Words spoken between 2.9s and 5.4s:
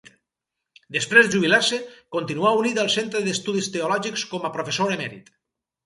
Centre d'Estudis Teològics com a professor emèrit.